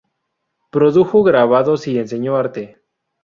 Produjo 0.71 1.21
grabados 1.21 1.87
y 1.87 1.99
enseñó 1.99 2.35
arte. 2.35 2.81